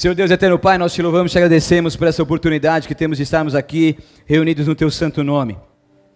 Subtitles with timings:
[0.00, 3.18] Senhor Deus eterno Pai, nós te louvamos e te agradecemos por essa oportunidade que temos
[3.18, 5.58] de estarmos aqui reunidos no teu santo nome.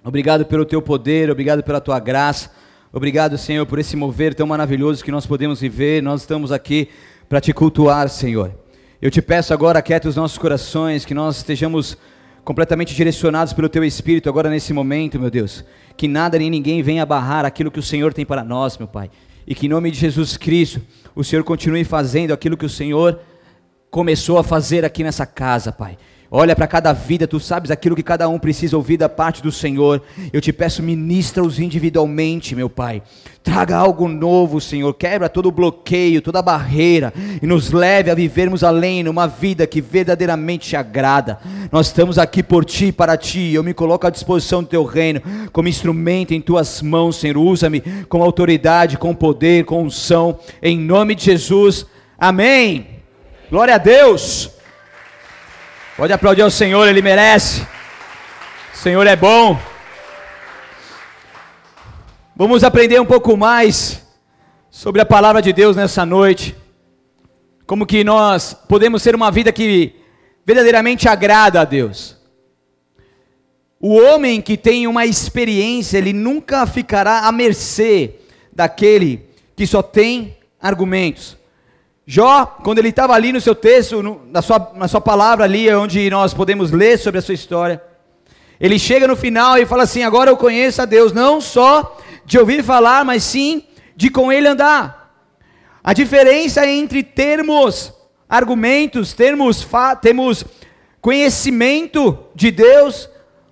[0.03, 2.51] Obrigado pelo teu poder, obrigado pela tua graça.
[2.91, 6.03] Obrigado, Senhor, por esse mover tão maravilhoso que nós podemos viver.
[6.03, 6.89] Nós estamos aqui
[7.29, 8.55] para te cultuar, Senhor.
[9.03, 11.95] Eu te peço agora, quieta os nossos corações, que nós estejamos
[12.43, 15.63] completamente direcionados pelo teu espírito agora nesse momento, meu Deus.
[15.95, 19.11] Que nada nem ninguém venha barrar aquilo que o Senhor tem para nós, meu Pai.
[19.47, 20.81] E que em nome de Jesus Cristo,
[21.15, 23.21] o Senhor continue fazendo aquilo que o Senhor
[23.95, 25.97] começou a fazer aqui nessa casa, Pai.
[26.29, 29.53] Olha para cada vida, tu sabes aquilo que cada um precisa ouvir da parte do
[29.53, 30.03] Senhor.
[30.33, 33.03] Eu te peço, ministra-os individualmente, meu Pai.
[33.41, 34.93] Traga algo novo, Senhor.
[34.95, 39.65] Quebra todo o bloqueio, toda a barreira e nos leve a vivermos além numa vida
[39.65, 41.39] que verdadeiramente te agrada.
[41.71, 43.53] Nós estamos aqui por ti, para ti.
[43.55, 45.23] Eu me coloco à disposição do teu reino
[45.53, 47.37] como instrumento em tuas mãos, Senhor.
[47.37, 50.41] Usa-me com autoridade, com poder, com unção.
[50.61, 51.87] Em nome de Jesus.
[52.19, 52.94] Amém.
[53.51, 54.51] Glória a Deus.
[55.97, 57.67] Pode aplaudir ao Senhor, Ele merece.
[58.73, 59.61] O Senhor é bom.
[62.35, 64.03] Vamos aprender um pouco mais
[64.71, 66.57] sobre a palavra de Deus nessa noite.
[67.67, 69.95] Como que nós podemos ter uma vida que
[70.45, 72.17] verdadeiramente agrada a Deus.
[73.79, 78.17] O homem que tem uma experiência, ele nunca ficará à mercê
[78.53, 81.37] daquele que só tem argumentos.
[82.07, 85.73] Jó, quando ele estava ali no seu texto, no, na, sua, na sua palavra ali,
[85.75, 87.83] onde nós podemos ler sobre a sua história,
[88.61, 92.39] ele chega no final e fala assim: Agora eu conheço a Deus, não só de
[92.39, 93.65] ouvir falar, mas sim
[93.97, 95.05] de com Ele andar.
[95.83, 97.93] A diferença entre termos
[98.29, 99.67] argumentos, termos,
[100.01, 100.45] temos
[101.01, 103.09] conhecimento de Deus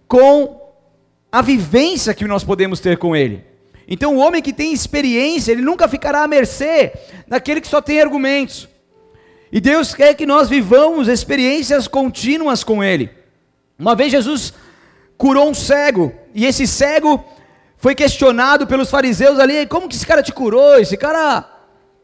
[0.09, 0.61] com
[1.31, 3.52] a vivência que nós podemos ter com Ele.
[3.93, 6.95] Então, o homem que tem experiência, ele nunca ficará à mercê
[7.29, 8.67] daquele que só tem argumentos.
[9.53, 13.11] E Deus quer que nós vivamos experiências contínuas com Ele.
[13.79, 14.55] Uma vez Jesus
[15.19, 17.23] curou um cego, e esse cego
[17.77, 20.79] foi questionado pelos fariseus ali: como que esse cara te curou?
[20.79, 21.47] Esse cara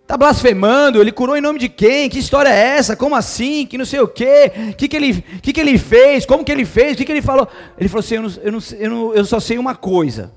[0.03, 2.11] está blasfemando, ele curou em nome de quem?
[2.11, 2.97] Que história é essa?
[2.97, 3.65] Como assim?
[3.65, 4.53] Que não sei o quê?
[4.73, 6.27] O que, que, ele, que, que ele fez?
[6.27, 6.93] Como que ele fez?
[6.93, 7.49] O que, que ele falou?
[7.79, 10.31] Ele falou assim: eu, eu, não, eu, não, eu só sei uma coisa.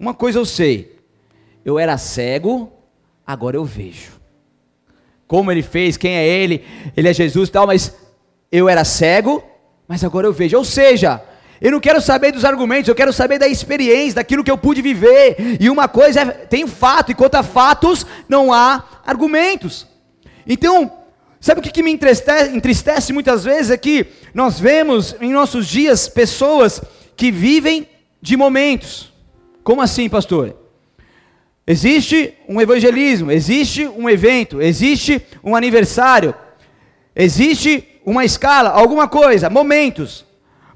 [0.00, 0.95] Uma coisa eu sei
[1.66, 2.72] eu era cego,
[3.26, 4.12] agora eu vejo.
[5.26, 6.64] Como ele fez, quem é ele,
[6.96, 7.92] ele é Jesus e tal, mas
[8.52, 9.42] eu era cego,
[9.88, 10.56] mas agora eu vejo.
[10.56, 11.20] Ou seja,
[11.60, 14.80] eu não quero saber dos argumentos, eu quero saber da experiência, daquilo que eu pude
[14.80, 15.56] viver.
[15.58, 19.88] E uma coisa é, tem fato, e quanto a fatos, não há argumentos.
[20.46, 20.92] Então,
[21.40, 23.72] sabe o que, que me entristece, entristece muitas vezes?
[23.72, 26.80] É que nós vemos em nossos dias pessoas
[27.16, 27.88] que vivem
[28.22, 29.12] de momentos.
[29.64, 30.65] Como assim, pastor?
[31.66, 36.32] Existe um evangelismo, existe um evento, existe um aniversário,
[37.14, 40.24] existe uma escala, alguma coisa, momentos.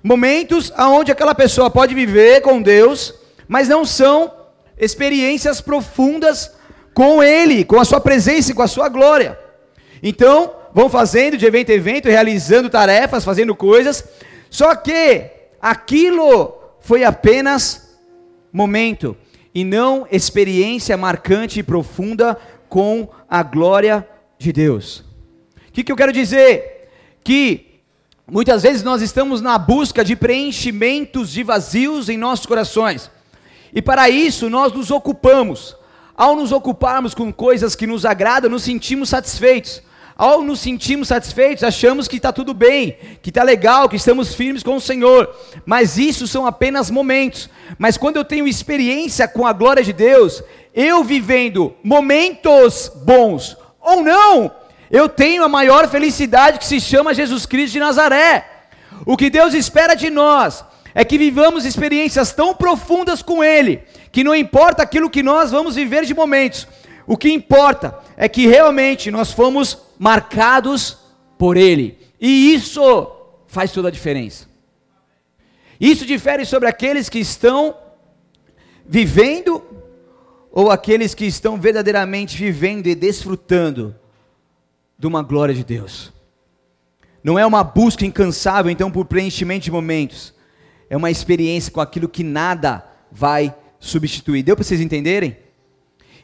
[0.02, 3.14] Momentos onde aquela pessoa pode viver com Deus,
[3.46, 4.32] mas não são
[4.76, 6.52] experiências profundas
[6.92, 9.38] com Ele, com a Sua presença e com a Sua glória.
[10.02, 14.04] Então, vão fazendo de evento em evento, realizando tarefas, fazendo coisas,
[14.48, 15.30] só que
[15.60, 17.96] aquilo foi apenas
[18.52, 19.16] momento
[19.54, 22.38] e não experiência marcante e profunda
[22.68, 25.04] com a glória de Deus.
[25.68, 26.88] O que, que eu quero dizer?
[27.22, 27.80] Que
[28.26, 33.10] muitas vezes nós estamos na busca de preenchimentos de vazios em nossos corações,
[33.72, 35.76] e para isso nós nos ocupamos.
[36.16, 39.80] Ao nos ocuparmos com coisas que nos agradam, nos sentimos satisfeitos.
[40.20, 44.62] Ao nos sentirmos satisfeitos, achamos que está tudo bem, que está legal, que estamos firmes
[44.62, 45.34] com o Senhor.
[45.64, 47.48] Mas isso são apenas momentos.
[47.78, 50.44] Mas quando eu tenho experiência com a glória de Deus,
[50.74, 54.50] eu vivendo momentos bons ou não,
[54.90, 58.46] eu tenho a maior felicidade que se chama Jesus Cristo de Nazaré.
[59.06, 60.62] O que Deus espera de nós
[60.94, 63.80] é que vivamos experiências tão profundas com Ele,
[64.12, 66.68] que não importa aquilo que nós vamos viver de momentos,
[67.06, 70.96] o que importa é que realmente nós fomos marcados
[71.36, 71.98] por Ele.
[72.18, 73.12] E isso
[73.46, 74.48] faz toda a diferença.
[75.78, 77.76] Isso difere sobre aqueles que estão
[78.86, 79.62] vivendo
[80.50, 83.94] ou aqueles que estão verdadeiramente vivendo e desfrutando
[84.98, 86.10] de uma glória de Deus.
[87.22, 90.32] Não é uma busca incansável, então, por preenchimento de momentos.
[90.88, 92.82] É uma experiência com aquilo que nada
[93.12, 94.42] vai substituir.
[94.42, 95.36] Deu para vocês entenderem?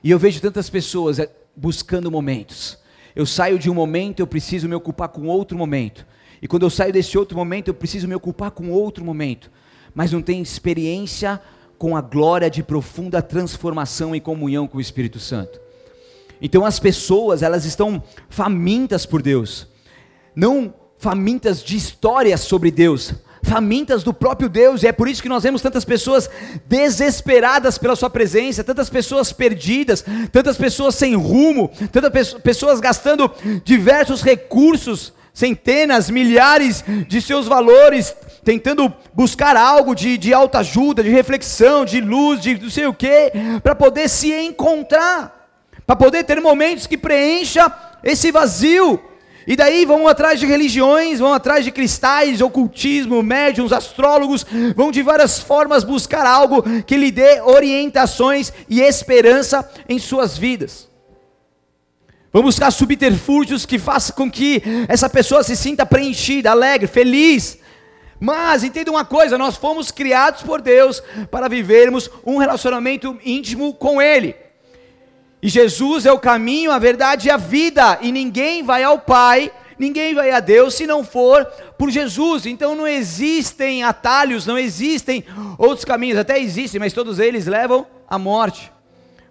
[0.02, 2.78] E eu vejo tantas pessoas eh, buscando momentos.
[3.16, 6.06] Eu saio de um momento, eu preciso me ocupar com outro momento.
[6.42, 9.50] E quando eu saio desse outro momento, eu preciso me ocupar com outro momento.
[9.94, 11.40] Mas não tem experiência
[11.78, 15.58] com a glória de profunda transformação e comunhão com o Espírito Santo.
[16.42, 19.66] Então as pessoas, elas estão famintas por Deus.
[20.34, 23.14] não famintas de histórias sobre Deus,
[23.46, 26.28] famintas do próprio Deus, e é por isso que nós vemos tantas pessoas
[26.66, 33.30] desesperadas pela Sua presença, tantas pessoas perdidas, tantas pessoas sem rumo, tantas pessoas gastando
[33.64, 38.14] diversos recursos, centenas, milhares de seus valores,
[38.44, 42.94] tentando buscar algo de, de alta ajuda, de reflexão, de luz, de não sei o
[42.94, 43.32] que,
[43.62, 45.48] para poder se encontrar,
[45.86, 47.70] para poder ter momentos que preencha
[48.02, 49.00] esse vazio.
[49.46, 54.44] E daí vão atrás de religiões, vão atrás de cristais, ocultismo, médiums, astrólogos,
[54.74, 60.88] vão de várias formas buscar algo que lhe dê orientações e esperança em suas vidas.
[62.32, 67.58] Vão buscar subterfúgios que façam com que essa pessoa se sinta preenchida, alegre, feliz.
[68.18, 74.02] Mas entenda uma coisa: nós fomos criados por Deus para vivermos um relacionamento íntimo com
[74.02, 74.34] Ele.
[75.42, 79.52] E Jesus é o caminho, a verdade e a vida, e ninguém vai ao Pai,
[79.78, 81.44] ninguém vai a Deus se não for
[81.78, 82.46] por Jesus.
[82.46, 85.24] Então não existem atalhos, não existem
[85.58, 88.72] outros caminhos, até existem, mas todos eles levam à morte.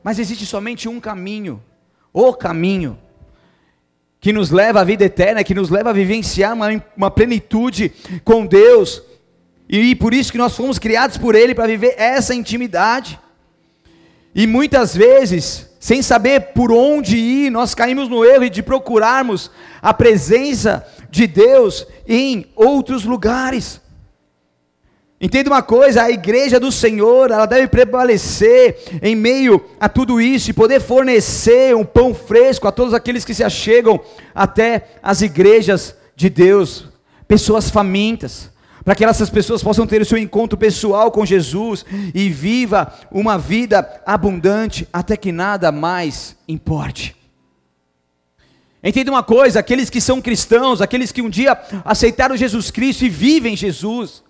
[0.03, 1.61] Mas existe somente um caminho,
[2.13, 2.99] o caminho,
[4.19, 7.91] que nos leva à vida eterna, que nos leva a vivenciar uma, uma plenitude
[8.23, 9.01] com Deus.
[9.67, 13.19] E por isso que nós fomos criados por Ele para viver essa intimidade.
[14.33, 19.93] E muitas vezes sem saber por onde ir, nós caímos no erro de procurarmos a
[19.93, 23.79] presença de Deus em outros lugares.
[25.21, 30.49] Entenda uma coisa, a igreja do Senhor, ela deve prevalecer em meio a tudo isso
[30.49, 33.99] e poder fornecer um pão fresco a todos aqueles que se achegam
[34.33, 36.85] até as igrejas de Deus,
[37.27, 38.49] pessoas famintas,
[38.85, 41.83] para que essas pessoas possam ter o seu encontro pessoal com Jesus
[42.13, 47.15] e viva uma vida abundante até que nada mais importe.
[48.83, 53.09] Entenda uma coisa: aqueles que são cristãos, aqueles que um dia aceitaram Jesus Cristo e
[53.09, 54.23] vivem Jesus,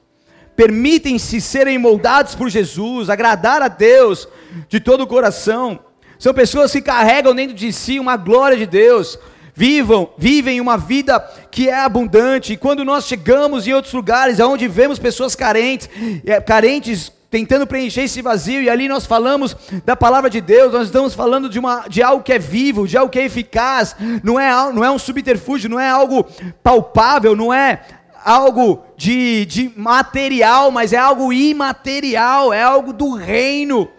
[0.56, 4.26] permitem-se serem moldados por Jesus, agradar a Deus
[4.70, 5.82] de todo o coração,
[6.18, 9.20] são pessoas que carregam dentro de si uma glória de Deus,
[9.56, 11.20] vivam, vivem uma vida
[11.50, 12.54] que é abundante.
[12.54, 15.90] E quando nós chegamos em outros lugares, onde vemos pessoas carentes,
[16.26, 20.88] é, carentes tentando preencher esse vazio, e ali nós falamos da palavra de Deus, nós
[20.88, 24.40] estamos falando de, uma, de algo que é vivo, de algo que é eficaz, não
[24.40, 26.26] é, não é um subterfúgio, não é algo
[26.64, 27.82] palpável, não é
[28.24, 33.90] algo de, de material, mas é algo imaterial, é algo do reino.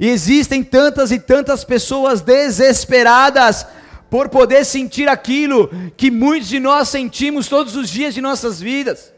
[0.00, 3.66] E existem tantas e tantas pessoas desesperadas
[4.14, 9.12] por poder sentir aquilo que muitos de nós sentimos todos os dias de nossas vidas.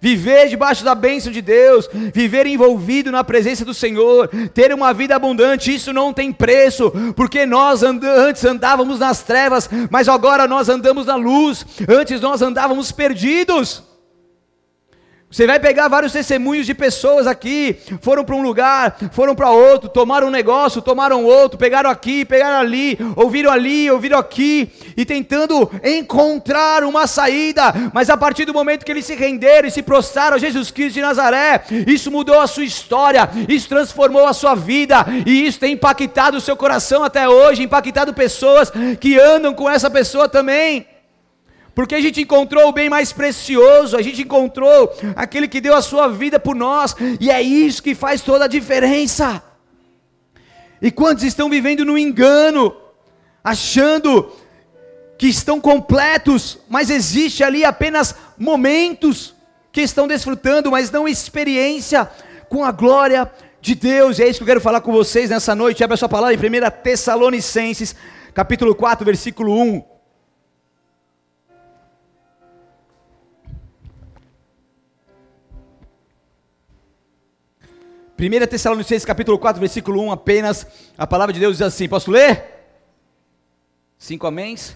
[0.00, 5.14] Viver debaixo da bênção de Deus, viver envolvido na presença do Senhor, ter uma vida
[5.14, 10.68] abundante, isso não tem preço, porque nós and antes andávamos nas trevas, mas agora nós
[10.68, 13.84] andamos na luz, antes nós andávamos perdidos.
[15.28, 19.88] Você vai pegar vários testemunhos de pessoas aqui, foram para um lugar, foram para outro,
[19.88, 25.68] tomaram um negócio, tomaram outro, pegaram aqui, pegaram ali, ouviram ali, ouviram aqui, e tentando
[25.82, 30.36] encontrar uma saída, mas a partir do momento que eles se renderam e se prostraram
[30.36, 35.04] a Jesus Cristo de Nazaré, isso mudou a sua história, isso transformou a sua vida,
[35.26, 39.90] e isso tem impactado o seu coração até hoje, impactado pessoas que andam com essa
[39.90, 40.86] pessoa também
[41.76, 45.82] porque a gente encontrou o bem mais precioso, a gente encontrou aquele que deu a
[45.82, 49.42] sua vida por nós, e é isso que faz toda a diferença.
[50.80, 52.74] E quantos estão vivendo no engano,
[53.44, 54.32] achando
[55.18, 59.34] que estão completos, mas existe ali apenas momentos
[59.70, 62.10] que estão desfrutando, mas não experiência
[62.48, 63.30] com a glória
[63.60, 64.18] de Deus.
[64.18, 65.84] E é isso que eu quero falar com vocês nessa noite.
[65.84, 67.94] Abra sua palavra em 1 Tessalonicenses,
[68.32, 69.95] capítulo 4, versículo 1.
[78.18, 82.44] 1 Tessalonicenses capítulo 4, versículo 1 apenas, a palavra de Deus diz assim, posso ler?
[83.98, 84.74] Cinco améns?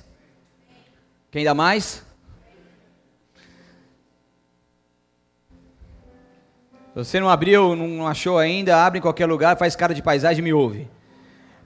[1.30, 2.04] Quem dá mais?
[6.88, 10.40] Se você não abriu, não achou ainda, abre em qualquer lugar, faz cara de paisagem
[10.40, 10.86] e me ouve.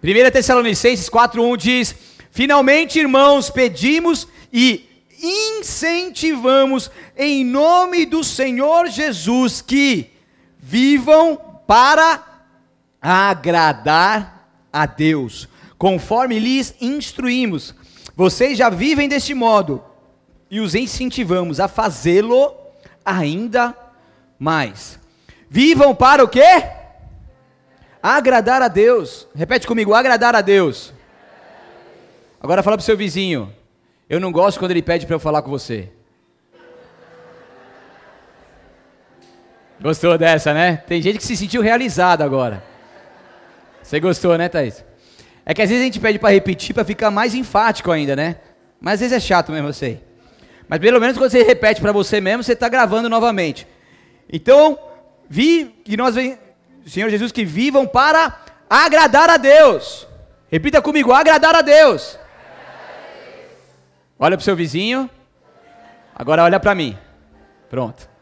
[0.00, 1.94] 1 Tessalonicenses 4,1 diz:
[2.30, 4.88] Finalmente, irmãos, pedimos e
[5.20, 10.12] incentivamos em nome do Senhor Jesus que
[10.58, 12.22] vivam para
[13.00, 17.74] agradar a Deus, conforme lhes instruímos.
[18.16, 19.82] Vocês já vivem deste modo
[20.50, 22.54] e os incentivamos a fazê-lo
[23.04, 23.76] ainda
[24.38, 24.98] mais.
[25.50, 26.64] Vivam para o quê?
[28.02, 29.26] Agradar a Deus.
[29.34, 30.92] Repete comigo, agradar a Deus.
[32.40, 33.52] Agora fala para o seu vizinho.
[34.08, 35.90] Eu não gosto quando ele pede para eu falar com você.
[39.84, 40.78] Gostou dessa, né?
[40.86, 42.64] Tem gente que se sentiu realizado agora.
[43.82, 44.82] Você gostou, né, Thaís?
[45.44, 48.36] É que às vezes a gente pede para repetir para ficar mais enfático ainda, né?
[48.80, 50.02] Mas às vezes é chato mesmo, eu sei.
[50.66, 53.68] Mas pelo menos quando você repete para você mesmo, você está gravando novamente.
[54.32, 54.78] Então,
[55.28, 56.14] vi que nós,
[56.86, 60.08] Senhor Jesus, que vivam para agradar a Deus.
[60.50, 62.18] Repita comigo, agradar a Deus.
[64.18, 65.10] Olha para o seu vizinho.
[66.14, 66.96] Agora olha para mim.
[67.68, 68.13] Pronto.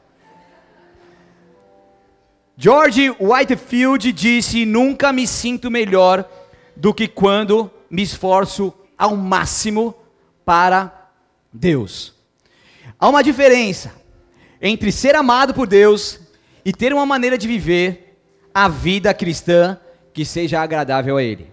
[2.57, 6.29] George Whitefield disse: Nunca me sinto melhor
[6.77, 9.95] do que quando me esforço ao máximo
[10.45, 11.11] para
[11.53, 12.15] Deus.
[12.99, 13.93] Há uma diferença
[14.61, 16.21] entre ser amado por Deus
[16.65, 18.19] e ter uma maneira de viver
[18.55, 19.79] a vida cristã
[20.13, 21.51] que seja agradável a Ele.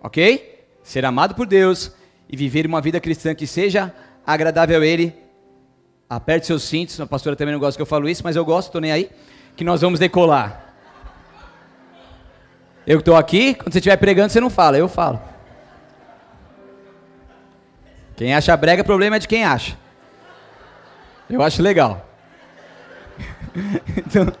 [0.00, 0.64] Ok?
[0.82, 1.92] Ser amado por Deus
[2.28, 3.94] e viver uma vida cristã que seja
[4.26, 5.14] agradável a Ele.
[6.08, 8.68] Aperte seus cintos, a pastora também não gosta que eu falo isso, mas eu gosto,
[8.68, 9.10] estou nem aí,
[9.60, 10.72] que nós vamos decolar.
[12.86, 15.20] Eu que estou aqui, quando você estiver pregando, você não fala, eu falo.
[18.16, 19.76] Quem acha brega, problema é de quem acha.
[21.28, 22.08] Eu acho legal.
[23.98, 24.32] então,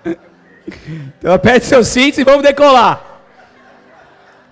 [1.18, 3.04] então aperte seus cintos e vamos decolar.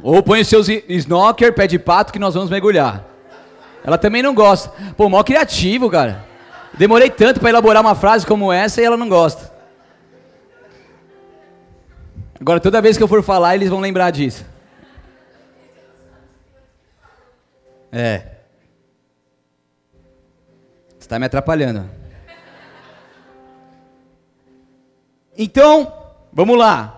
[0.03, 3.07] Ou põe os seus snorkel, pé de pato que nós vamos mergulhar.
[3.83, 4.71] Ela também não gosta.
[4.99, 6.27] Pô, mó criativo, cara.
[6.75, 9.48] Demorei tanto para elaborar uma frase como essa e ela não gosta.
[12.41, 14.45] Agora, toda vez que eu for falar, eles vão lembrar disso.
[17.91, 18.37] É.
[20.91, 21.89] Você está me atrapalhando.
[25.37, 25.93] Então,
[26.33, 26.95] vamos lá.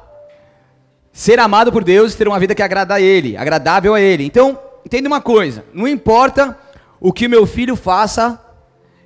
[1.13, 4.25] Ser amado por Deus e ter uma vida que agrada a Ele, agradável a Ele.
[4.25, 6.59] Então, entenda uma coisa: não importa
[7.01, 8.41] o que meu filho faça,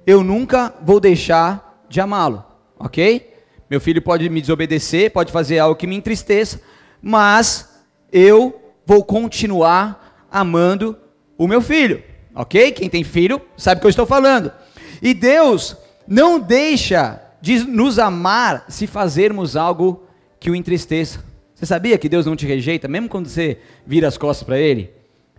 [0.06, 2.44] eu nunca vou deixar de amá-lo,
[2.78, 3.33] ok?
[3.74, 6.60] Meu filho pode me desobedecer, pode fazer algo que me entristeça,
[7.02, 7.68] mas
[8.12, 10.96] eu vou continuar amando
[11.36, 12.00] o meu filho,
[12.36, 12.70] ok?
[12.70, 14.52] Quem tem filho sabe o que eu estou falando.
[15.02, 15.76] E Deus
[16.06, 20.04] não deixa de nos amar se fazermos algo
[20.38, 21.24] que o entristeça.
[21.52, 24.92] Você sabia que Deus não te rejeita, mesmo quando você vira as costas para Ele?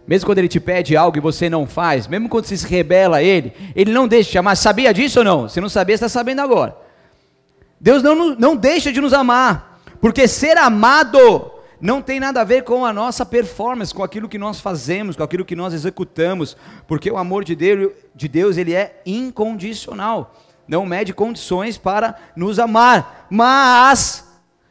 [0.05, 3.15] Mesmo quando Ele te pede algo e você não faz, mesmo quando você se rebela
[3.15, 4.57] a Ele, Ele não deixa de te amar.
[4.57, 5.47] Sabia disso ou não?
[5.47, 6.83] Se não sabia, está sabendo agora.
[7.79, 12.63] Deus não, não deixa de nos amar, porque ser amado não tem nada a ver
[12.63, 16.55] com a nossa performance, com aquilo que nós fazemos, com aquilo que nós executamos,
[16.87, 20.33] porque o amor de Deus, de Deus ele é incondicional,
[20.67, 24.25] não mede condições para nos amar, mas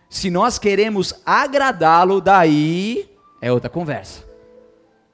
[0.08, 3.08] se nós queremos agradá-lo, daí
[3.40, 4.24] é outra conversa.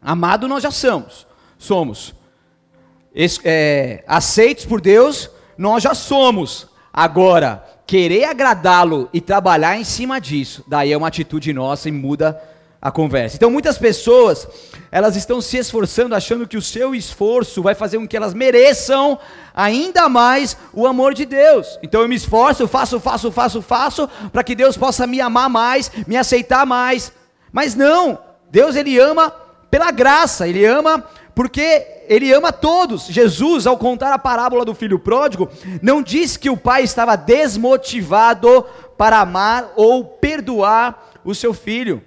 [0.00, 1.26] Amado nós já somos,
[1.58, 2.14] somos
[3.44, 6.68] é, aceitos por Deus, nós já somos.
[6.92, 12.40] Agora, querer agradá-lo e trabalhar em cima disso, daí é uma atitude nossa e muda
[12.80, 13.34] a conversa.
[13.34, 14.46] Então muitas pessoas,
[14.92, 19.18] elas estão se esforçando achando que o seu esforço vai fazer com que elas mereçam
[19.52, 21.80] ainda mais o amor de Deus.
[21.82, 25.90] Então eu me esforço, faço, faço, faço, faço, para que Deus possa me amar mais,
[26.06, 27.12] me aceitar mais.
[27.52, 28.20] Mas não,
[28.52, 29.34] Deus ele ama
[29.68, 31.04] pela graça, ele ama
[31.34, 33.06] porque ele ama todos.
[33.06, 35.48] Jesus, ao contar a parábola do filho pródigo,
[35.80, 38.64] não disse que o pai estava desmotivado
[38.96, 42.02] para amar ou perdoar o seu filho.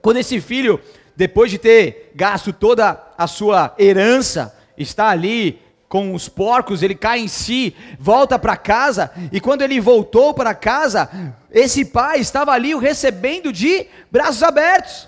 [0.00, 0.80] Quando esse filho,
[1.16, 7.20] depois de ter gasto toda a sua herança, está ali com os porcos, ele cai
[7.20, 12.74] em si, volta para casa, e quando ele voltou para casa, esse pai estava ali
[12.74, 15.06] o recebendo de braços abertos.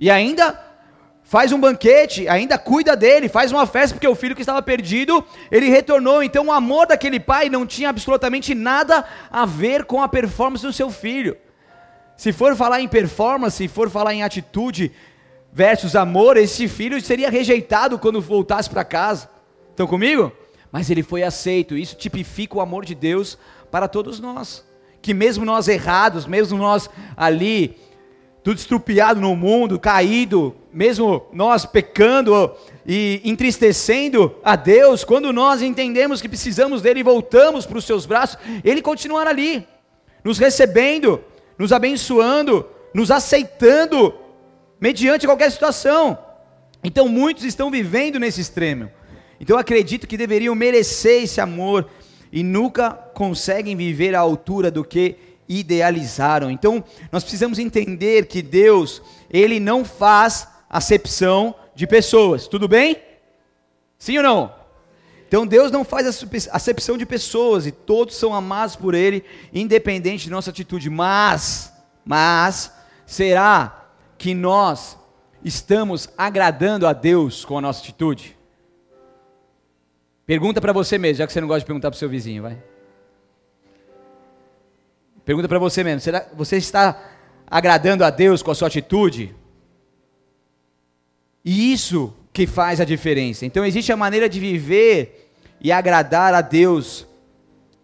[0.00, 0.58] E ainda
[1.34, 5.24] faz um banquete, ainda cuida dele, faz uma festa, porque o filho que estava perdido,
[5.50, 6.22] ele retornou.
[6.22, 10.72] Então o amor daquele pai não tinha absolutamente nada a ver com a performance do
[10.72, 11.36] seu filho.
[12.16, 14.92] Se for falar em performance, se for falar em atitude
[15.52, 19.28] versus amor, esse filho seria rejeitado quando voltasse para casa.
[19.70, 20.30] Estão comigo?
[20.70, 21.76] Mas ele foi aceito.
[21.76, 23.36] Isso tipifica o amor de Deus
[23.72, 24.64] para todos nós.
[25.02, 27.76] Que mesmo nós errados, mesmo nós ali
[28.44, 32.54] tudo estrupiado no mundo, caído, mesmo nós pecando
[32.86, 38.04] e entristecendo a Deus, quando nós entendemos que precisamos dele e voltamos para os seus
[38.04, 39.66] braços, ele continuará ali,
[40.22, 41.24] nos recebendo,
[41.58, 44.12] nos abençoando, nos aceitando,
[44.78, 46.18] mediante qualquer situação.
[46.84, 48.90] Então muitos estão vivendo nesse extremo.
[49.40, 51.88] Então acredito que deveriam merecer esse amor
[52.30, 55.16] e nunca conseguem viver à altura do que
[55.48, 56.50] idealizaram.
[56.50, 56.82] Então,
[57.12, 62.48] nós precisamos entender que Deus, ele não faz acepção de pessoas.
[62.48, 62.96] Tudo bem?
[63.98, 64.64] Sim ou não?
[65.26, 66.06] Então Deus não faz
[66.52, 70.88] acepção de pessoas e todos são amados por Ele, independente de nossa atitude.
[70.88, 71.72] Mas,
[72.04, 72.72] mas,
[73.04, 74.96] será que nós
[75.44, 78.36] estamos agradando a Deus com a nossa atitude?
[80.24, 82.42] Pergunta para você mesmo, já que você não gosta de perguntar para o seu vizinho,
[82.42, 82.73] vai.
[85.24, 87.00] Pergunta para você mesmo: será você está
[87.46, 89.34] agradando a Deus com a sua atitude?
[91.44, 93.46] E isso que faz a diferença.
[93.46, 97.06] Então existe a maneira de viver e agradar a Deus.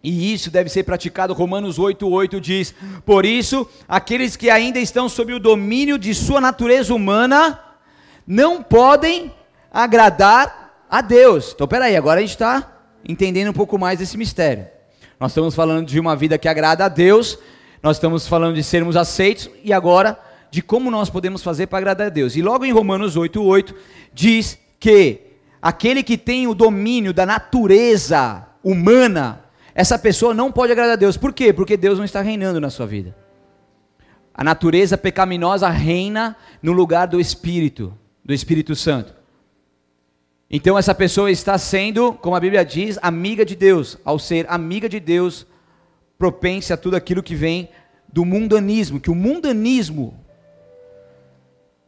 [0.03, 1.33] E isso deve ser praticado.
[1.33, 2.73] Romanos 8:8 diz:
[3.05, 7.59] "Por isso, aqueles que ainda estão sob o domínio de sua natureza humana
[8.25, 9.33] não podem
[9.71, 11.53] agradar a Deus".
[11.53, 14.67] Então, peraí, agora a gente está entendendo um pouco mais desse mistério.
[15.21, 17.37] Nós estamos falando de uma vida que agrada a Deus,
[17.83, 22.07] nós estamos falando de sermos aceitos e agora de como nós podemos fazer para agradar
[22.07, 22.35] a Deus.
[22.35, 23.75] E logo em Romanos 8:8
[24.11, 25.21] diz que
[25.61, 31.17] aquele que tem o domínio da natureza humana, essa pessoa não pode agradar a Deus.
[31.17, 31.53] Por quê?
[31.53, 33.15] Porque Deus não está reinando na sua vida.
[34.33, 37.93] A natureza pecaminosa reina no lugar do Espírito,
[38.25, 39.20] do Espírito Santo.
[40.53, 43.97] Então essa pessoa está sendo, como a Bíblia diz, amiga de Deus.
[44.03, 45.47] Ao ser amiga de Deus,
[46.17, 47.69] propensa a tudo aquilo que vem
[48.11, 50.13] do mundanismo, que o mundanismo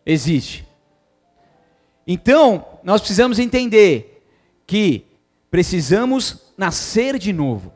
[0.05, 0.65] existe.
[2.07, 4.23] Então, nós precisamos entender
[4.65, 5.07] que
[5.51, 7.73] precisamos nascer de novo.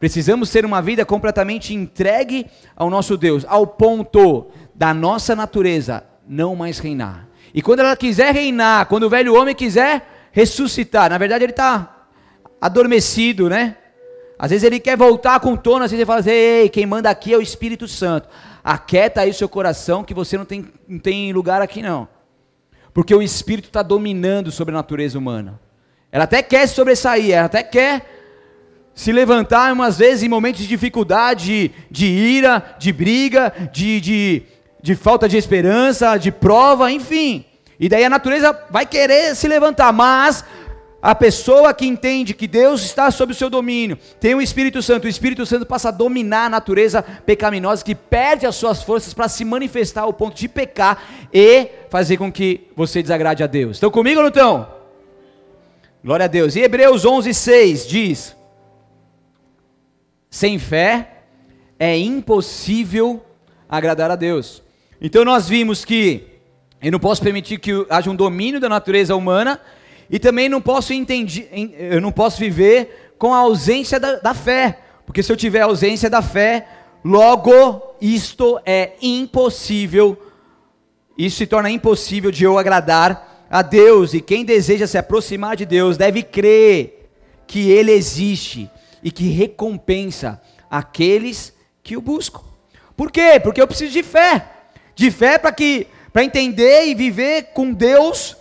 [0.00, 6.56] Precisamos ter uma vida completamente entregue ao nosso Deus, ao ponto da nossa natureza não
[6.56, 7.28] mais reinar.
[7.52, 11.08] E quando ela quiser reinar, quando o velho homem quiser ressuscitar.
[11.08, 12.08] Na verdade, ele está
[12.60, 13.76] adormecido, né?
[14.36, 17.08] Às vezes ele quer voltar com tono, às vezes ele fala assim, ei, quem manda
[17.08, 18.28] aqui é o Espírito Santo.
[18.64, 22.08] Aquieta aí o seu coração, que você não tem, não tem lugar aqui não.
[22.92, 25.60] Porque o Espírito está dominando sobre a natureza humana.
[26.10, 28.04] Ela até quer sobressair, ela até quer
[28.92, 34.42] se levantar umas vezes em momentos de dificuldade, de, de ira, de briga, de, de,
[34.82, 37.44] de falta de esperança, de prova, enfim.
[37.84, 40.42] E daí a natureza vai querer se levantar, mas
[41.02, 45.04] a pessoa que entende que Deus está sob o seu domínio, tem o Espírito Santo,
[45.04, 49.28] o Espírito Santo passa a dominar a natureza pecaminosa que perde as suas forças para
[49.28, 53.76] se manifestar ao ponto de pecar e fazer com que você desagrade a Deus.
[53.76, 54.66] Estão comigo ou não estão?
[56.02, 56.56] Glória a Deus.
[56.56, 58.34] E Hebreus 11:6 diz:
[60.30, 61.18] Sem fé
[61.78, 63.22] é impossível
[63.68, 64.62] agradar a Deus.
[65.02, 66.32] Então nós vimos que
[66.84, 69.58] eu não posso permitir que haja um domínio da natureza humana
[70.10, 74.80] e também não posso entender, eu não posso viver com a ausência da, da fé,
[75.06, 76.68] porque se eu tiver ausência da fé,
[77.02, 80.20] logo isto é impossível.
[81.16, 85.64] Isso se torna impossível de eu agradar a Deus e quem deseja se aproximar de
[85.64, 87.08] Deus deve crer
[87.46, 88.70] que Ele existe
[89.02, 92.40] e que recompensa aqueles que o buscam.
[92.94, 93.40] Por quê?
[93.42, 94.50] Porque eu preciso de fé.
[94.94, 98.36] De fé para que para entender e viver com Deus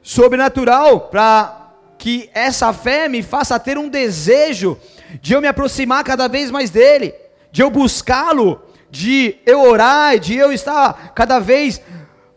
[0.00, 4.78] sobrenatural, para que essa fé me faça ter um desejo
[5.20, 7.12] de eu me aproximar cada vez mais dele,
[7.50, 11.82] de eu buscá-lo, de eu orar, de eu estar cada vez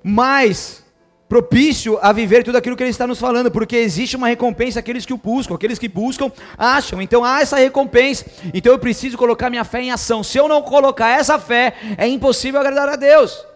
[0.04, 0.84] mais
[1.30, 5.06] propício a viver tudo aquilo que ele está nos falando, porque existe uma recompensa àqueles
[5.06, 9.52] que o buscam, aqueles que buscam acham, então há essa recompensa, então eu preciso colocar
[9.52, 13.51] minha fé em ação, se eu não colocar essa fé, é impossível agradar a Deus.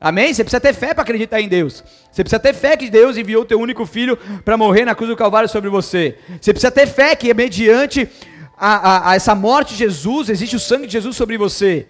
[0.00, 0.32] Amém?
[0.32, 1.82] Você precisa ter fé para acreditar em Deus.
[2.10, 5.10] Você precisa ter fé que Deus enviou o teu único filho para morrer na cruz
[5.10, 6.18] do Calvário sobre você.
[6.40, 8.08] Você precisa ter fé que mediante
[8.56, 11.88] a, a, a, essa morte de Jesus, existe o sangue de Jesus sobre você.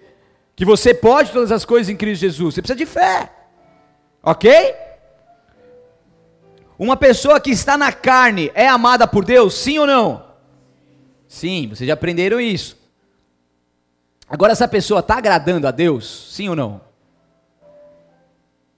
[0.55, 2.55] Que você pode todas as coisas em Cristo Jesus.
[2.55, 3.29] Você precisa de fé.
[4.23, 4.75] Ok?
[6.79, 9.53] Uma pessoa que está na carne é amada por Deus?
[9.53, 10.25] Sim ou não?
[11.27, 12.75] Sim, vocês já aprenderam isso.
[14.27, 16.29] Agora, essa pessoa está agradando a Deus?
[16.31, 16.88] Sim ou não?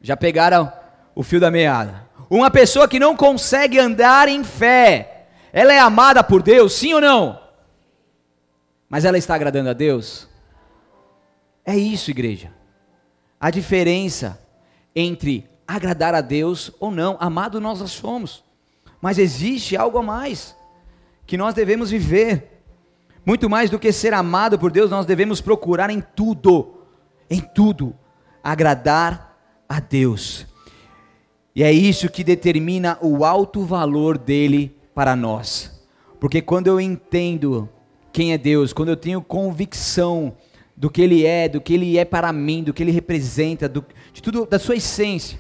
[0.01, 0.71] Já pegaram
[1.13, 2.09] o fio da meada.
[2.29, 7.01] Uma pessoa que não consegue andar em fé, ela é amada por Deus, sim ou
[7.01, 7.39] não?
[8.89, 10.27] Mas ela está agradando a Deus?
[11.65, 12.51] É isso, igreja.
[13.39, 14.39] A diferença
[14.95, 18.43] entre agradar a Deus ou não, amado nós somos.
[19.01, 20.55] Mas existe algo a mais
[21.25, 22.63] que nós devemos viver.
[23.25, 26.85] Muito mais do que ser amado por Deus, nós devemos procurar em tudo,
[27.29, 27.95] em tudo,
[28.43, 29.30] agradar
[29.71, 30.45] a Deus.
[31.55, 35.81] E é isso que determina o alto valor dele para nós.
[36.19, 37.69] Porque quando eu entendo
[38.11, 40.35] quem é Deus, quando eu tenho convicção
[40.75, 43.85] do que ele é, do que ele é para mim, do que ele representa, do,
[44.11, 45.39] de tudo da sua essência.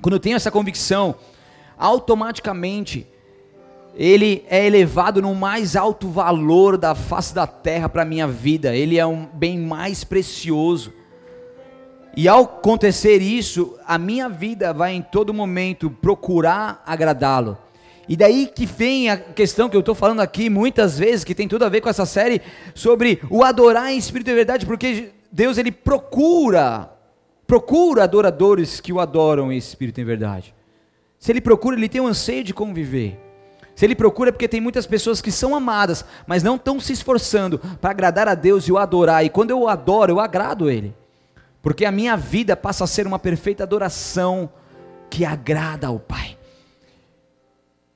[0.00, 1.16] Quando eu tenho essa convicção,
[1.76, 3.06] automaticamente
[3.94, 8.74] ele é elevado no mais alto valor da face da terra para a minha vida,
[8.74, 10.99] ele é um bem mais precioso.
[12.16, 17.56] E ao acontecer isso, a minha vida vai em todo momento procurar agradá-lo.
[18.08, 21.46] E daí que vem a questão que eu estou falando aqui muitas vezes, que tem
[21.46, 22.42] tudo a ver com essa série,
[22.74, 26.90] sobre o adorar em espírito e verdade, porque Deus ele procura,
[27.46, 30.52] procura adoradores que o adoram em espírito e verdade.
[31.20, 33.16] Se ele procura, ele tem um anseio de conviver.
[33.76, 36.92] Se ele procura, é porque tem muitas pessoas que são amadas, mas não estão se
[36.92, 39.24] esforçando para agradar a Deus e o adorar.
[39.24, 40.92] E quando eu o adoro, eu agrado Ele.
[41.62, 44.50] Porque a minha vida passa a ser uma perfeita adoração
[45.10, 46.38] que agrada ao Pai.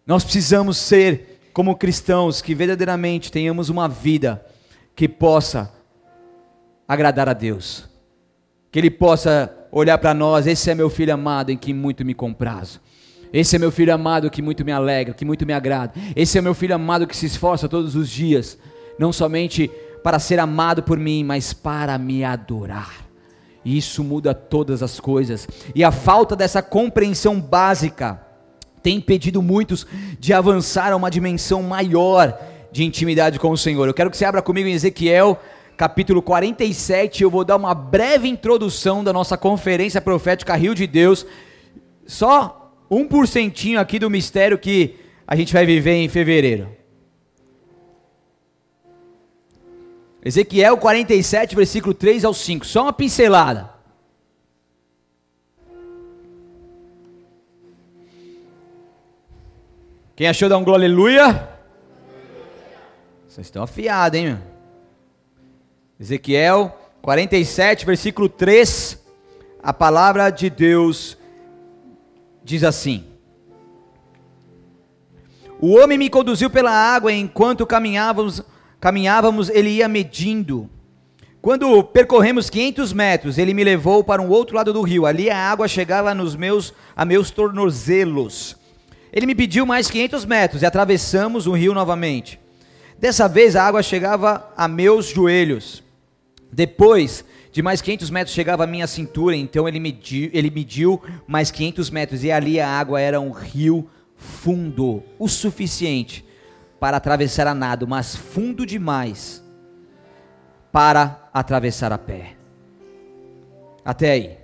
[0.06, 4.44] Nós precisamos ser como cristãos que verdadeiramente tenhamos uma vida
[4.94, 5.72] que possa
[6.86, 7.88] agradar a Deus.
[8.70, 12.12] Que Ele possa olhar para nós, esse é meu filho amado em que muito me
[12.12, 12.80] comprazo.
[13.32, 15.92] Esse é meu filho amado que muito me alegra, que muito me agrada.
[16.14, 18.58] Esse é meu filho amado que se esforça todos os dias,
[18.98, 19.70] não somente
[20.04, 23.03] para ser amado por mim, mas para me adorar.
[23.64, 25.48] E isso muda todas as coisas.
[25.74, 28.20] E a falta dessa compreensão básica
[28.82, 29.86] tem impedido muitos
[30.20, 32.38] de avançar a uma dimensão maior
[32.70, 33.86] de intimidade com o Senhor.
[33.88, 35.40] Eu quero que você abra comigo em Ezequiel,
[35.76, 37.22] capítulo 47.
[37.22, 41.26] Eu vou dar uma breve introdução da nossa conferência profética Rio de Deus.
[42.06, 44.96] Só um porcentinho aqui do mistério que
[45.26, 46.68] a gente vai viver em fevereiro.
[50.24, 52.64] Ezequiel 47, versículo 3 ao 5.
[52.64, 53.70] Só uma pincelada.
[60.16, 61.50] Quem achou dar um glória aleluia?
[63.28, 64.38] Vocês estão afiados, hein, meu?
[66.00, 68.98] Ezequiel 47, versículo 3.
[69.62, 71.18] A palavra de Deus
[72.42, 73.04] diz assim:
[75.60, 78.42] O homem me conduziu pela água enquanto caminhávamos
[78.84, 80.68] caminhávamos, ele ia medindo.
[81.40, 85.06] Quando percorremos 500 metros, ele me levou para um outro lado do rio.
[85.06, 88.58] Ali a água chegava nos meus, a meus tornozelos.
[89.10, 92.38] Ele me pediu mais 500 metros e atravessamos o rio novamente.
[92.98, 95.82] Dessa vez a água chegava a meus joelhos.
[96.52, 101.50] Depois de mais 500 metros chegava a minha cintura, então ele mediu, ele mediu mais
[101.50, 106.22] 500 metros e ali a água era um rio fundo, o suficiente
[106.84, 109.42] para atravessar a nado, mas fundo demais
[110.70, 112.36] para atravessar a pé.
[113.82, 114.36] Até aí.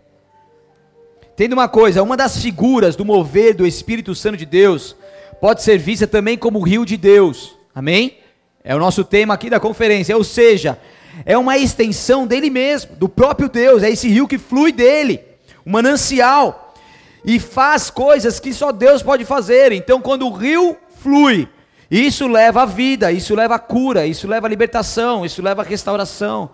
[1.37, 4.96] Tendo uma coisa, uma das figuras do mover do Espírito Santo de Deus
[5.38, 7.59] pode ser vista também como o rio de Deus.
[7.74, 8.16] Amém?
[8.64, 10.79] É o nosso tema aqui da conferência, ou seja,
[11.26, 15.20] é uma extensão dele mesmo, do próprio Deus, é esse rio que flui dele,
[15.66, 16.74] um manancial
[17.22, 19.72] e faz coisas que só Deus pode fazer.
[19.72, 21.46] Então, quando o rio flui,
[21.90, 25.64] isso leva à vida, isso leva à cura, isso leva à libertação, isso leva à
[25.64, 26.50] restauração,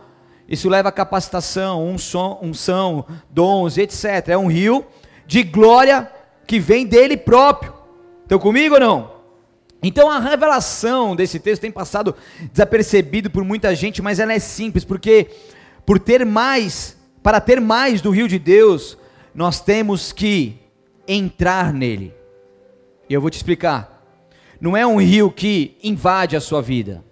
[0.49, 4.29] isso leva capacitação, unção, unção dons, etc.
[4.29, 4.87] É um rio
[5.27, 6.11] de glória
[6.47, 7.75] que vem dele próprio.
[8.23, 9.17] Estão comigo ou não?
[9.83, 12.15] Então a revelação desse texto tem passado
[12.51, 15.29] desapercebido por muita gente, mas ela é simples, porque
[15.85, 18.97] por ter mais, para ter mais do rio de Deus,
[19.35, 20.59] nós temos que
[21.07, 22.15] entrar nele.
[23.09, 23.96] E eu vou te explicar
[24.61, 27.05] não é um rio que invade a sua vida,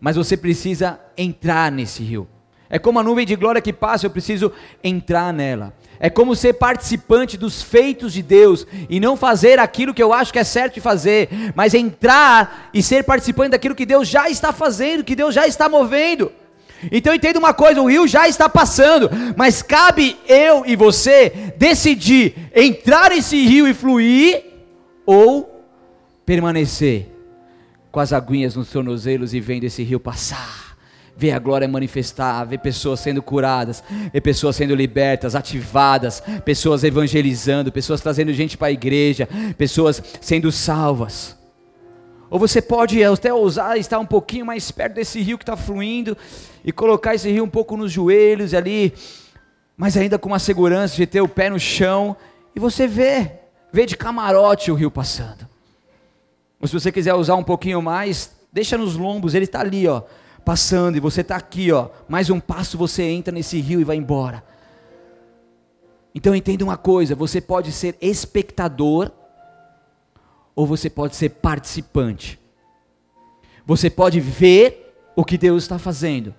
[0.00, 2.28] mas você precisa entrar nesse rio.
[2.68, 4.50] É como a nuvem de glória que passa, eu preciso
[4.82, 5.74] entrar nela.
[6.00, 10.32] É como ser participante dos feitos de Deus e não fazer aquilo que eu acho
[10.32, 14.54] que é certo de fazer, mas entrar e ser participante daquilo que Deus já está
[14.54, 16.32] fazendo, que Deus já está movendo.
[16.90, 22.34] Então entenda uma coisa: o rio já está passando, mas cabe eu e você decidir
[22.54, 24.44] entrar nesse rio e fluir
[25.04, 25.51] ou
[26.24, 27.08] permanecer
[27.90, 30.76] com as aguinhas nos tornozelos e vendo esse rio passar,
[31.14, 37.70] ver a glória manifestar, ver pessoas sendo curadas, ver pessoas sendo libertas, ativadas, pessoas evangelizando,
[37.70, 41.36] pessoas trazendo gente para a igreja, pessoas sendo salvas.
[42.30, 46.16] Ou você pode até ousar estar um pouquinho mais perto desse rio que está fluindo
[46.64, 48.94] e colocar esse rio um pouco nos joelhos ali,
[49.76, 52.16] mas ainda com uma segurança de ter o pé no chão
[52.56, 53.32] e você vê,
[53.70, 55.51] vê de camarote o rio passando.
[56.62, 60.02] Ou se você quiser usar um pouquinho mais, deixa nos lombos, ele está ali, ó,
[60.44, 61.88] passando, e você está aqui, ó.
[62.08, 64.44] Mais um passo você entra nesse rio e vai embora.
[66.14, 69.10] Então entenda uma coisa: você pode ser espectador,
[70.54, 72.38] ou você pode ser participante.
[73.66, 76.32] Você pode ver o que Deus está fazendo,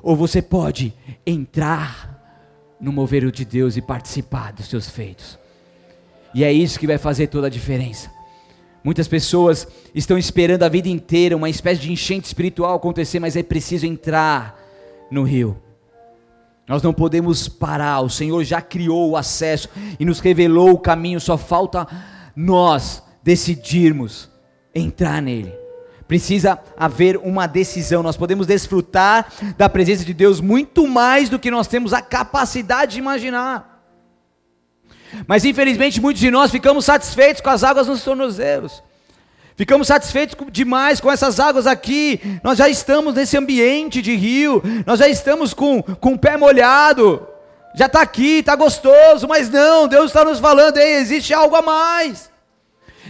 [0.00, 0.94] ou você pode
[1.26, 5.36] entrar no mover de Deus e participar dos seus feitos.
[6.32, 8.16] E é isso que vai fazer toda a diferença.
[8.82, 13.42] Muitas pessoas estão esperando a vida inteira uma espécie de enchente espiritual acontecer, mas é
[13.42, 14.58] preciso entrar
[15.10, 15.60] no rio.
[16.66, 21.20] Nós não podemos parar, o Senhor já criou o acesso e nos revelou o caminho,
[21.20, 21.86] só falta
[22.36, 24.30] nós decidirmos
[24.74, 25.52] entrar nele.
[26.06, 28.02] Precisa haver uma decisão.
[28.02, 32.92] Nós podemos desfrutar da presença de Deus muito mais do que nós temos a capacidade
[32.92, 33.77] de imaginar.
[35.26, 38.82] Mas infelizmente muitos de nós ficamos satisfeitos com as águas nos tornozelos.
[39.56, 42.20] Ficamos satisfeitos demais com essas águas aqui.
[42.44, 44.62] Nós já estamos nesse ambiente de rio.
[44.86, 47.26] Nós já estamos com, com o pé molhado.
[47.74, 49.26] Já está aqui, está gostoso.
[49.26, 52.30] Mas não, Deus está nos falando: Ei, existe algo a mais.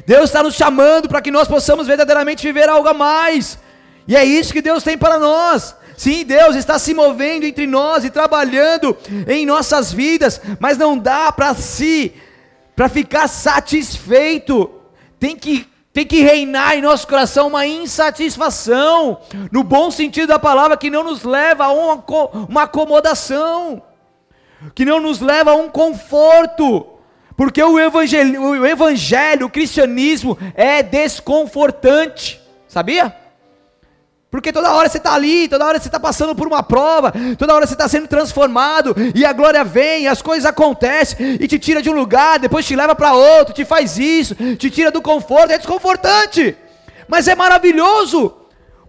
[0.06, 3.58] Deus está nos chamando para que nós possamos verdadeiramente viver algo a mais.
[4.06, 5.76] E é isso que Deus tem para nós.
[5.98, 11.32] Sim, Deus está se movendo entre nós e trabalhando em nossas vidas, mas não dá
[11.32, 12.14] para si,
[12.76, 14.70] para ficar satisfeito.
[15.18, 19.18] Tem que tem que reinar em nosso coração uma insatisfação,
[19.50, 22.04] no bom sentido da palavra, que não nos leva a uma,
[22.48, 23.82] uma acomodação,
[24.76, 26.86] que não nos leva a um conforto,
[27.36, 33.12] porque o evangelho, o evangelho, o cristianismo é desconfortante, sabia?
[34.30, 37.54] Porque toda hora você está ali, toda hora você está passando por uma prova, toda
[37.54, 41.80] hora você está sendo transformado, e a glória vem, as coisas acontecem, e te tira
[41.80, 45.52] de um lugar, depois te leva para outro, te faz isso, te tira do conforto,
[45.52, 46.54] é desconfortante,
[47.08, 48.34] mas é maravilhoso,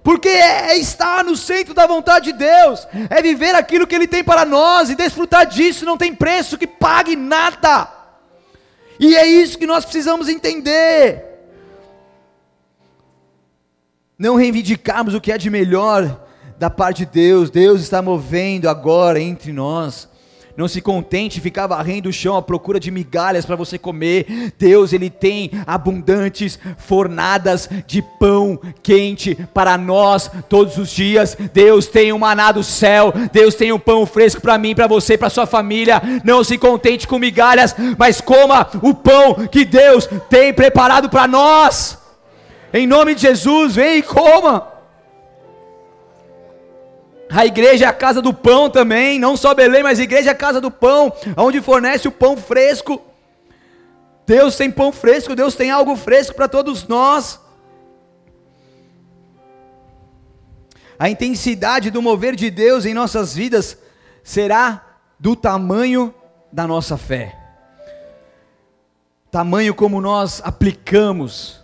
[0.03, 4.07] porque é, é estar no centro da vontade de Deus, é viver aquilo que Ele
[4.07, 7.87] tem para nós, e desfrutar disso não tem preço que pague nada,
[8.99, 11.28] e é isso que nós precisamos entender
[14.19, 16.25] não reivindicarmos o que é de melhor
[16.59, 20.09] da parte de Deus, Deus está movendo agora entre nós.
[20.57, 24.51] Não se contente ficar varrendo o chão à procura de migalhas para você comer.
[24.59, 31.37] Deus, Ele tem abundantes fornadas de pão quente para nós todos os dias.
[31.53, 33.13] Deus tem um maná do céu.
[33.31, 36.01] Deus tem um pão fresco para mim, para você, para sua família.
[36.25, 41.98] Não se contente com migalhas, mas coma o pão que Deus tem preparado para nós.
[42.73, 44.73] Em nome de Jesus, vem e coma.
[47.31, 50.33] A igreja é a casa do pão também, não só Belém, mas a igreja é
[50.33, 53.01] a casa do pão, onde fornece o pão fresco.
[54.25, 57.39] Deus tem pão fresco, Deus tem algo fresco para todos nós.
[60.97, 63.77] A intensidade do mover de Deus em nossas vidas
[64.23, 64.85] será
[65.19, 66.13] do tamanho
[66.51, 67.35] da nossa fé.
[69.31, 71.58] Tamanho como nós aplicamos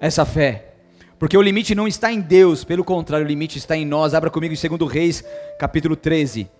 [0.00, 0.74] essa fé.
[1.18, 4.14] Porque o limite não está em Deus, pelo contrário, o limite está em nós.
[4.14, 5.22] Abra comigo em 2 Reis,
[5.58, 6.50] capítulo 13.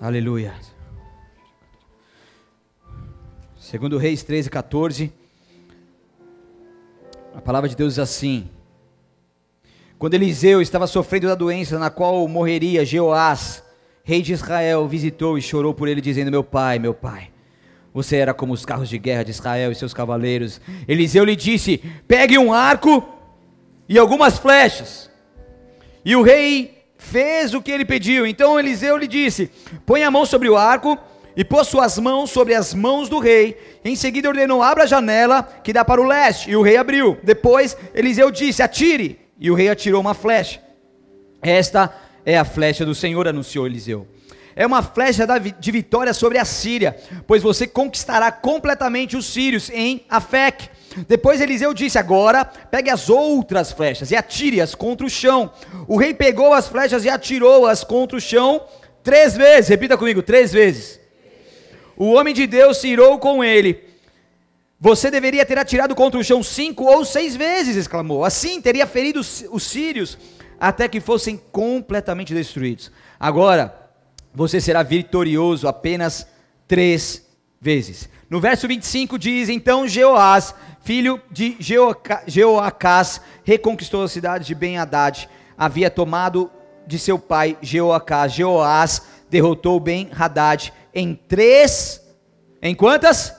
[0.00, 0.54] Aleluia.
[3.58, 5.12] Segundo Reis 13, 14.
[7.34, 8.48] A palavra de Deus diz assim:
[9.98, 13.63] Quando Eliseu estava sofrendo da doença na qual morreria Jeoás,
[14.04, 17.30] rei de Israel, visitou e chorou por ele, dizendo: Meu pai, meu pai,
[17.92, 20.60] você era como os carros de guerra de Israel e seus cavaleiros.
[20.86, 23.02] Eliseu lhe disse: Pegue um arco
[23.88, 25.10] e algumas flechas.
[26.04, 28.26] E o rei fez o que ele pediu.
[28.26, 29.50] Então Eliseu lhe disse:
[29.86, 30.98] Põe a mão sobre o arco
[31.34, 33.56] e pôs suas mãos sobre as mãos do rei.
[33.82, 36.50] Em seguida ordenou: Abra a janela que dá para o leste.
[36.50, 37.16] E o rei abriu.
[37.22, 39.18] Depois Eliseu disse: Atire.
[39.40, 40.60] E o rei atirou uma flecha.
[41.42, 41.92] Esta
[42.24, 44.06] é a flecha do Senhor, anunciou Eliseu.
[44.56, 45.26] É uma flecha
[45.58, 50.68] de vitória sobre a Síria, pois você conquistará completamente os sírios em Afec.
[51.08, 55.50] Depois Eliseu disse: Agora pegue as outras flechas e atire-as contra o chão.
[55.88, 58.62] O rei pegou as flechas e atirou-as contra o chão
[59.02, 59.68] três vezes.
[59.68, 61.00] Repita comigo: três vezes.
[61.96, 63.82] O homem de Deus se irou com ele.
[64.80, 68.24] Você deveria ter atirado contra o chão cinco ou seis vezes, exclamou.
[68.24, 70.18] Assim teria ferido os sírios
[70.68, 72.90] até que fossem completamente destruídos.
[73.20, 73.90] Agora,
[74.34, 76.26] você será vitorioso apenas
[76.66, 77.26] três
[77.60, 78.08] vezes.
[78.30, 81.54] No verso 25 diz: Então Jeoás, filho de
[82.26, 86.50] Jeoacás, reconquistou a cidade de Ben-Hadad, havia tomado
[86.86, 88.32] de seu pai Jeoacás.
[88.32, 92.00] Jeoás derrotou Ben-Hadad em três,
[92.62, 93.34] em quantas?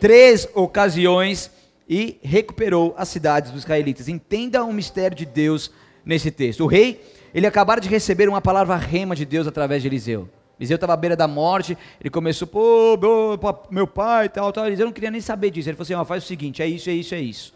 [0.00, 1.52] Três ocasiões
[1.88, 4.08] e recuperou as cidades dos israelitas.
[4.08, 5.70] Entenda o mistério de Deus
[6.04, 6.64] nesse texto.
[6.64, 7.00] O rei,
[7.34, 10.28] ele acabara de receber uma palavra rema de Deus através de Eliseu.
[10.58, 13.38] Eliseu estava à beira da morte, ele começou, pô, meu,
[13.70, 14.66] meu pai, tal, tal.
[14.66, 15.68] Eliseu não queria nem saber disso.
[15.68, 17.54] Ele falou assim: ó, faz o seguinte, é isso, é isso, é isso.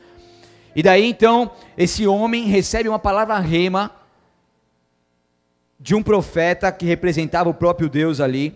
[0.75, 3.93] E daí então, esse homem recebe uma palavra rema
[5.79, 8.55] de um profeta que representava o próprio Deus ali.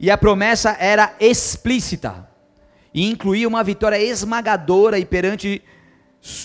[0.00, 2.28] e a promessa era explícita
[2.92, 5.62] e incluía uma vitória esmagadora e perante,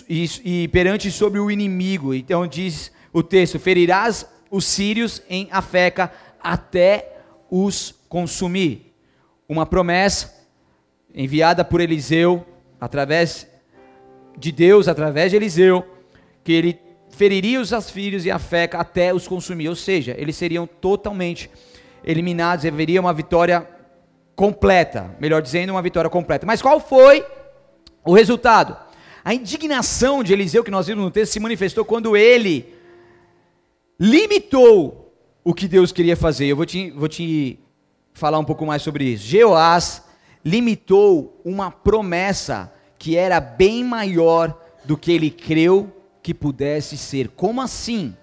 [0.07, 2.13] e, perante sobre o inimigo.
[2.13, 7.17] Então diz o texto: ferirás os sírios em Afeca até
[7.49, 8.93] os consumir.
[9.47, 10.33] Uma promessa
[11.13, 12.45] enviada por Eliseu,
[12.79, 13.47] através
[14.37, 15.85] de Deus, através de Eliseu,
[16.43, 20.65] que ele feriria os filhos e a Feca até os consumir, ou seja, eles seriam
[20.65, 21.49] totalmente
[22.03, 23.67] eliminados, haveria uma vitória
[24.35, 26.45] completa, melhor dizendo, uma vitória completa.
[26.45, 27.25] Mas qual foi
[28.03, 28.75] o resultado?
[29.25, 32.73] A indignação de Eliseu, que nós vimos no texto, se manifestou quando ele
[33.99, 36.45] limitou o que Deus queria fazer.
[36.47, 37.57] Eu vou te, vou te
[38.13, 39.25] falar um pouco mais sobre isso.
[39.25, 40.03] Jeoás
[40.43, 47.29] limitou uma promessa que era bem maior do que ele creu que pudesse ser.
[47.29, 48.15] Como assim?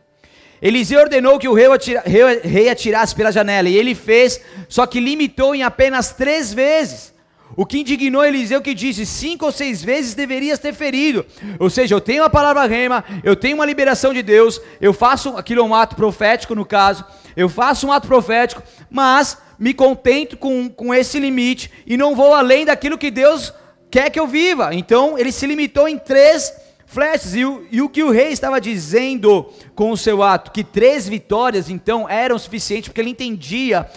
[0.61, 4.87] Eliseu ordenou que o rei, atira, rei, rei atirasse pela janela, e ele fez, só
[4.87, 7.10] que limitou em apenas três vezes.
[7.57, 11.25] O que indignou Eliseu que disse: cinco ou seis vezes deverias ter ferido.
[11.59, 15.37] Ou seja, eu tenho a palavra rema, eu tenho uma liberação de Deus, eu faço
[15.37, 17.05] aquilo é um ato profético no caso,
[17.37, 22.35] eu faço um ato profético, mas me contento com, com esse limite e não vou
[22.35, 23.53] além daquilo que Deus
[23.91, 24.75] quer que eu viva.
[24.75, 26.53] Então ele se limitou em três
[26.91, 27.35] flechas.
[27.35, 30.51] E o, e o que o rei estava dizendo com o seu ato?
[30.51, 33.89] Que três vitórias então eram suficientes, porque ele entendia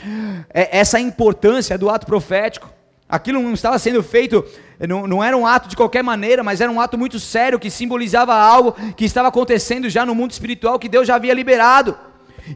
[0.53, 2.69] é, essa importância do ato profético.
[3.13, 4.43] Aquilo não estava sendo feito,
[4.89, 7.69] não, não, era um ato de qualquer maneira, mas era um ato muito sério que
[7.69, 11.95] simbolizava algo que estava acontecendo já no mundo espiritual que Deus já havia liberado.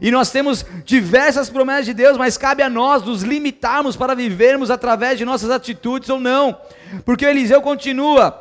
[0.02, 4.68] E nós temos diversas promessas de Deus, mas cabe a nós nos limitarmos para vivermos
[4.68, 6.58] através de nossas atitudes ou não.
[7.04, 8.36] Porque Eliseu continua: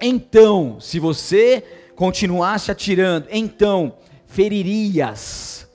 [0.00, 1.62] então, se você
[1.94, 3.96] continuasse atirando, então
[4.26, 5.68] feririas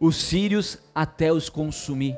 [0.00, 2.16] os sírios até os consumir.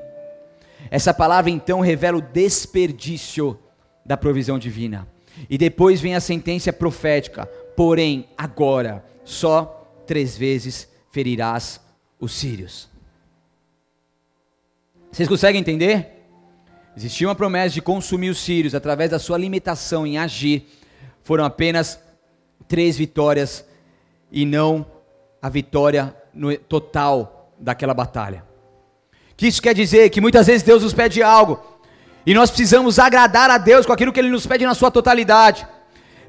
[0.92, 3.58] Essa palavra então revela o desperdício
[4.04, 5.08] da provisão divina.
[5.48, 11.80] E depois vem a sentença profética: porém, agora, só três vezes ferirás
[12.20, 12.90] os sírios.
[15.10, 16.26] Vocês conseguem entender?
[16.94, 20.68] Existia uma promessa de consumir os sírios através da sua limitação em agir
[21.22, 21.98] foram apenas
[22.68, 23.64] três vitórias
[24.30, 24.84] e não
[25.40, 26.14] a vitória
[26.68, 28.51] total daquela batalha.
[29.42, 31.58] Que isso quer dizer que muitas vezes Deus nos pede algo
[32.24, 35.66] e nós precisamos agradar a Deus com aquilo que Ele nos pede na sua totalidade.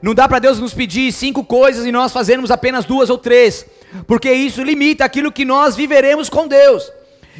[0.01, 3.67] Não dá para Deus nos pedir cinco coisas e nós fazermos apenas duas ou três,
[4.07, 6.91] porque isso limita aquilo que nós viveremos com Deus.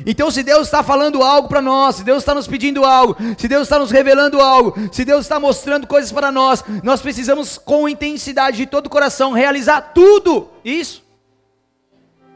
[0.06, 3.48] Então, se Deus está falando algo para nós, se Deus está nos pedindo algo, se
[3.48, 7.90] Deus está nos revelando algo, se Deus está mostrando coisas para nós, nós precisamos, com
[7.90, 11.04] intensidade de todo o coração, realizar tudo isso.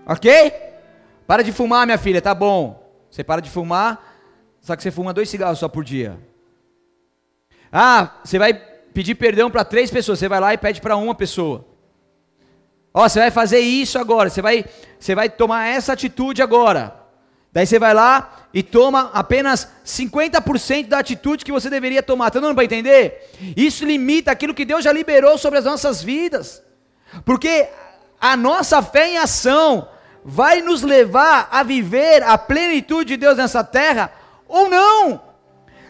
[0.07, 0.51] Ok?
[1.27, 2.86] Para de fumar, minha filha, tá bom.
[3.17, 4.15] Você para de fumar,
[4.61, 6.19] só que você fuma dois cigarros só por dia.
[7.71, 11.15] Ah, você vai pedir perdão para três pessoas, você vai lá e pede para uma
[11.15, 11.65] pessoa.
[12.93, 14.65] Ó, você vai fazer isso agora, você vai,
[14.99, 16.93] você vai tomar essa atitude agora.
[17.51, 22.27] Daí você vai lá e toma apenas 50% da atitude que você deveria tomar.
[22.27, 23.31] Está dando para entender?
[23.57, 26.61] Isso limita aquilo que Deus já liberou sobre as nossas vidas.
[27.25, 27.67] Porque
[28.21, 29.89] a nossa fé em ação
[30.23, 34.11] vai nos levar a viver a plenitude de Deus nessa terra
[34.47, 35.27] ou não.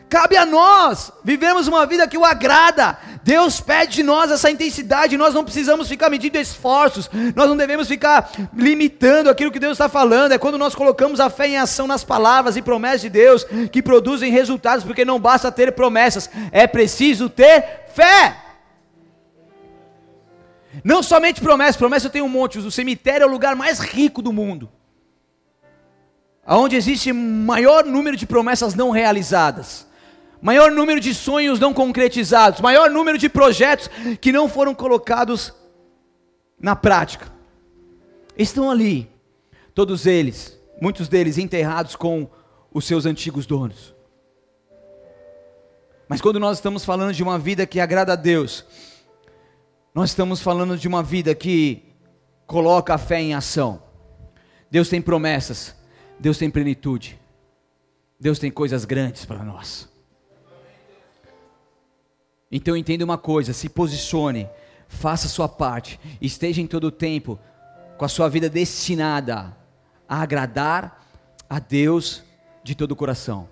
[0.09, 2.97] Cabe a nós vivemos uma vida que o agrada.
[3.23, 5.17] Deus pede de nós essa intensidade.
[5.17, 7.09] Nós não precisamos ficar medindo esforços.
[7.35, 10.31] Nós não devemos ficar limitando aquilo que Deus está falando.
[10.31, 13.81] É quando nós colocamos a fé em ação nas palavras e promessas de Deus que
[13.81, 18.46] produzem resultados, porque não basta ter promessas, é preciso ter fé.
[20.83, 22.59] Não somente promessas, promessa eu tenho um monte.
[22.59, 24.69] O cemitério é o lugar mais rico do mundo.
[26.45, 29.87] Onde existe maior número de promessas não realizadas
[30.41, 33.89] maior número de sonhos não concretizados, maior número de projetos
[34.21, 35.53] que não foram colocados
[36.59, 37.31] na prática.
[38.37, 39.09] Estão ali,
[39.73, 42.29] todos eles, muitos deles enterrados com
[42.71, 43.95] os seus antigos donos.
[46.07, 48.63] Mas quando nós estamos falando de uma vida que agrada a Deus,
[49.97, 51.81] nós estamos falando de uma vida que
[52.45, 53.81] coloca a fé em ação.
[54.69, 55.75] Deus tem promessas,
[56.19, 57.19] Deus tem plenitude,
[58.19, 59.89] Deus tem coisas grandes para nós.
[62.51, 64.47] Então entenda uma coisa, se posicione,
[64.87, 67.39] faça a sua parte, esteja em todo o tempo
[67.97, 69.57] com a sua vida destinada
[70.07, 71.07] a agradar
[71.49, 72.21] a Deus
[72.63, 73.49] de todo o coração.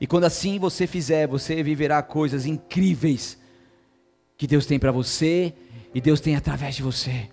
[0.00, 3.38] E quando assim você fizer, você viverá coisas incríveis
[4.36, 5.54] que Deus tem para você
[5.96, 7.26] e Deus tem através de você.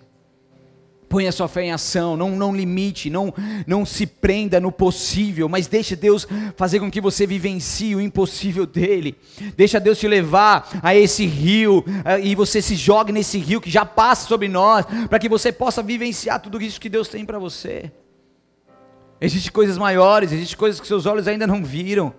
[1.06, 3.32] Põe a sua fé em ação, não, não limite, não,
[3.66, 8.64] não se prenda no possível, mas deixe Deus fazer com que você vivencie o impossível
[8.64, 9.18] dele.
[9.54, 11.84] Deixa Deus te levar a esse rio
[12.22, 15.82] e você se jogue nesse rio que já passa sobre nós, para que você possa
[15.82, 17.92] vivenciar tudo isso que Deus tem para você.
[19.20, 22.14] Existem coisas maiores, existem coisas que seus olhos ainda não viram.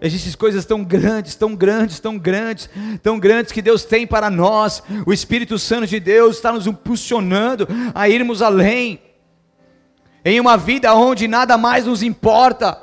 [0.00, 2.68] Existem coisas tão grandes, tão grandes, tão grandes,
[3.02, 4.82] tão grandes que Deus tem para nós.
[5.06, 9.00] O Espírito Santo de Deus está nos impulsionando a irmos além.
[10.24, 12.78] Em uma vida onde nada mais nos importa.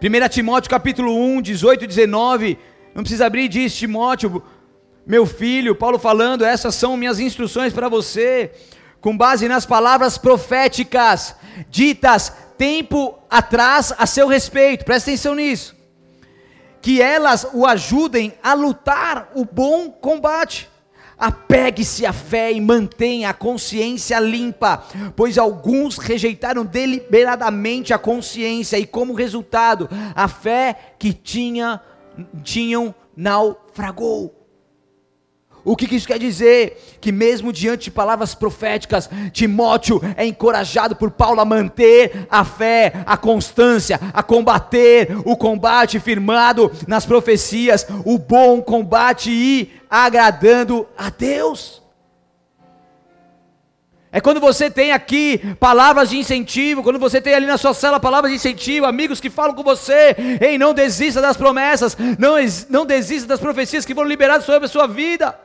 [0.00, 2.58] 1 Timóteo capítulo 1, 18 e 19.
[2.94, 4.42] Não precisa abrir diz Timóteo,
[5.06, 8.52] meu filho, Paulo falando, essas são minhas instruções para você,
[9.00, 11.34] com base nas palavras proféticas
[11.70, 15.76] ditas tempo atrás a seu respeito, presta atenção nisso.
[16.82, 20.68] Que elas o ajudem a lutar o bom combate.
[21.16, 24.84] Apegue-se à fé e mantenha a consciência limpa,
[25.16, 31.80] pois alguns rejeitaram deliberadamente a consciência e, como resultado, a fé que tinha,
[32.44, 34.37] tinham naufragou.
[35.68, 36.82] O que, isso quer dizer?
[36.98, 43.04] Que mesmo diante de palavras proféticas, Timóteo é encorajado por Paulo a manter a fé,
[43.04, 51.10] a constância, a combater o combate firmado nas profecias, o bom combate e agradando a
[51.10, 51.82] Deus.
[54.10, 58.00] É quando você tem aqui palavras de incentivo, quando você tem ali na sua cela
[58.00, 62.36] palavras de incentivo, amigos que falam com você, ei, não desista das promessas, não,
[62.70, 65.38] não desista das profecias que foram liberadas sobre a sua vida.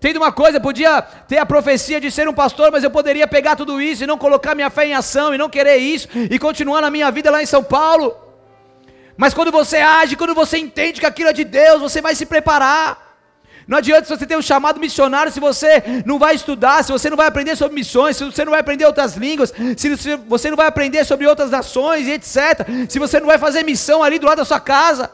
[0.00, 3.54] Tem uma coisa, podia ter a profecia de ser um pastor, mas eu poderia pegar
[3.54, 6.80] tudo isso e não colocar minha fé em ação e não querer isso e continuar
[6.80, 8.16] na minha vida lá em São Paulo.
[9.14, 12.24] Mas quando você age, quando você entende que aquilo é de Deus, você vai se
[12.24, 13.10] preparar.
[13.68, 17.16] Não adianta você ter um chamado missionário se você não vai estudar, se você não
[17.18, 20.66] vai aprender sobre missões, se você não vai aprender outras línguas, se você não vai
[20.66, 22.66] aprender sobre outras nações e etc.
[22.88, 25.10] Se você não vai fazer missão ali do lado da sua casa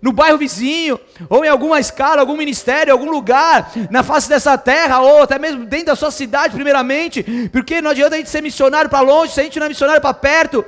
[0.00, 0.98] no bairro vizinho,
[1.28, 5.64] ou em alguma escala, algum ministério, algum lugar, na face dessa terra, ou até mesmo
[5.66, 7.22] dentro da sua cidade, primeiramente,
[7.52, 10.00] porque não adianta a gente ser missionário para longe, se a gente não é missionário
[10.00, 10.64] para perto.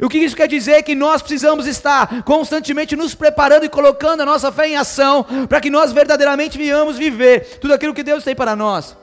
[0.00, 0.72] E o que isso quer dizer?
[0.72, 5.26] É que nós precisamos estar constantemente nos preparando e colocando a nossa fé em ação,
[5.48, 8.96] para que nós verdadeiramente venhamos viver tudo aquilo que Deus tem para nós.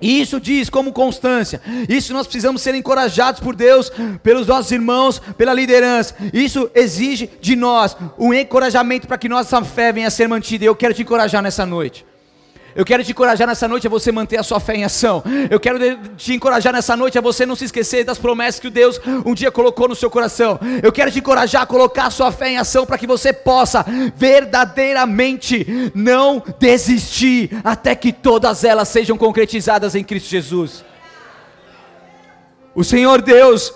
[0.00, 1.60] E isso diz como constância.
[1.88, 3.90] Isso nós precisamos ser encorajados por Deus,
[4.22, 6.14] pelos nossos irmãos, pela liderança.
[6.32, 10.64] Isso exige de nós um encorajamento para que nossa fé venha a ser mantida.
[10.64, 12.04] Eu quero te encorajar nessa noite.
[12.76, 15.22] Eu quero te encorajar nessa noite a você manter a sua fé em ação.
[15.50, 15.78] Eu quero
[16.14, 19.50] te encorajar nessa noite a você não se esquecer das promessas que Deus um dia
[19.50, 20.60] colocou no seu coração.
[20.82, 23.82] Eu quero te encorajar a colocar a sua fé em ação para que você possa
[24.14, 30.84] verdadeiramente não desistir até que todas elas sejam concretizadas em Cristo Jesus.
[32.74, 33.72] O Senhor Deus,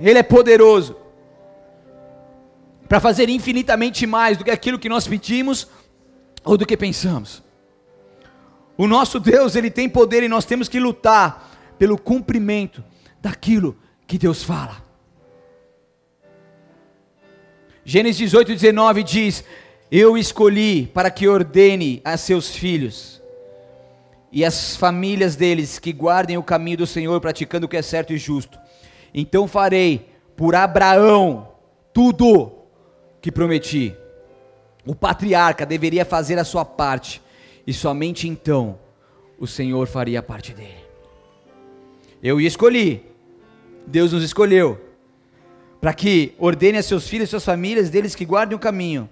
[0.00, 0.96] Ele é poderoso
[2.88, 5.68] para fazer infinitamente mais do que aquilo que nós pedimos
[6.44, 7.45] ou do que pensamos.
[8.78, 12.84] O nosso Deus, ele tem poder e nós temos que lutar pelo cumprimento
[13.20, 14.84] daquilo que Deus fala.
[17.84, 19.44] Gênesis 18, 19 diz:
[19.90, 23.22] Eu escolhi para que ordene a seus filhos
[24.30, 28.12] e as famílias deles que guardem o caminho do Senhor, praticando o que é certo
[28.12, 28.58] e justo.
[29.14, 31.48] Então farei por Abraão
[31.92, 32.52] tudo
[33.22, 33.96] que prometi.
[34.84, 37.22] O patriarca deveria fazer a sua parte
[37.66, 38.78] e somente então
[39.38, 40.84] o Senhor faria parte dele.
[42.22, 43.02] Eu escolhi,
[43.86, 44.80] Deus nos escolheu,
[45.80, 49.08] para que ordene a seus filhos e suas famílias, deles que guardem o caminho,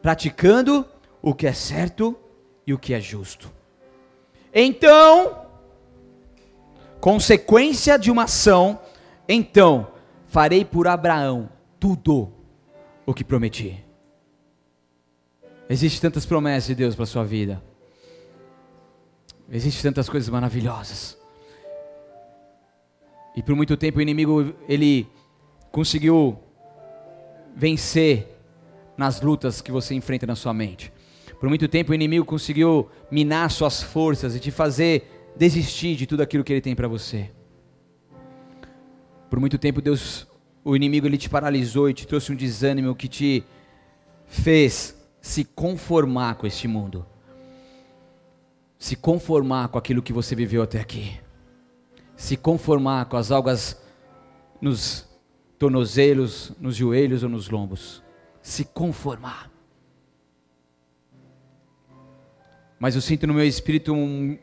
[0.00, 0.86] praticando
[1.20, 2.16] o que é certo
[2.66, 3.52] e o que é justo.
[4.54, 5.46] Então,
[7.00, 8.80] consequência de uma ação,
[9.28, 9.88] então
[10.26, 12.32] farei por Abraão tudo
[13.04, 13.84] o que prometi.
[15.68, 17.62] Existem tantas promessas de Deus para a sua vida.
[19.50, 21.16] Existem tantas coisas maravilhosas.
[23.34, 25.08] E por muito tempo o inimigo ele
[25.72, 26.38] conseguiu
[27.56, 28.28] vencer
[28.96, 30.92] nas lutas que você enfrenta na sua mente.
[31.40, 36.22] Por muito tempo o inimigo conseguiu minar suas forças e te fazer desistir de tudo
[36.22, 37.30] aquilo que ele tem para você.
[39.30, 40.26] Por muito tempo Deus,
[40.64, 43.44] o inimigo ele te paralisou e te trouxe um desânimo que te
[44.26, 47.06] fez se conformar com este mundo
[48.78, 51.18] se conformar com aquilo que você viveu até aqui.
[52.16, 53.80] Se conformar com as algas
[54.60, 55.06] nos
[55.58, 58.02] tornozelos, nos joelhos ou nos lombos.
[58.40, 59.50] Se conformar.
[62.78, 64.38] Mas eu sinto no meu espírito um,